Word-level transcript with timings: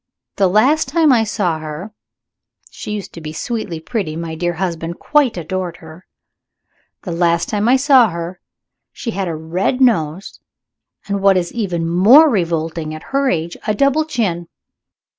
The 0.37 0.47
last 0.47 0.87
time 0.87 1.11
I 1.13 1.23
saw 1.23 1.59
her 1.59 1.93
(she 2.71 2.89
used 2.89 3.13
to 3.13 3.21
be 3.21 3.31
sweetly 3.33 3.79
pretty; 3.79 4.15
my 4.15 4.33
dear 4.33 4.53
husband 4.53 4.97
quite 4.97 5.37
adored 5.37 5.77
her) 5.77 6.07
the 7.03 7.11
last 7.11 7.49
time 7.49 7.69
I 7.69 7.75
saw 7.75 8.09
her 8.09 8.39
she 8.91 9.11
had 9.11 9.27
a 9.27 9.35
red 9.35 9.79
nose, 9.79 10.39
and, 11.07 11.21
what 11.21 11.37
is 11.37 11.53
even 11.53 11.87
more 11.87 12.31
revolting 12.31 12.95
at 12.95 13.03
her 13.13 13.29
age, 13.29 13.55
a 13.67 13.75
double 13.75 14.05
chin. 14.05 14.47